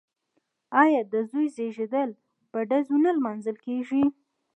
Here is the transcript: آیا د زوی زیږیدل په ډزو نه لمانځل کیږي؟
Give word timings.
آیا 0.81 1.01
د 1.13 1.15
زوی 1.29 1.47
زیږیدل 1.55 2.09
په 2.51 2.59
ډزو 2.69 2.95
نه 3.05 3.11
لمانځل 3.17 3.57
کیږي؟ 3.65 4.03